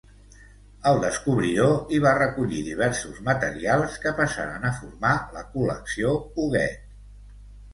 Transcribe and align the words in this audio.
El 0.91 0.95
descobridor 1.01 1.91
hi 1.93 1.99
va 2.05 2.13
recollir 2.19 2.63
diversos 2.69 3.19
materials 3.27 3.99
que 4.07 4.15
passaren 4.21 4.67
a 4.71 4.75
formar 4.79 5.13
la 5.37 5.45
col·lecció 5.53 6.19
Huguet. 6.23 6.91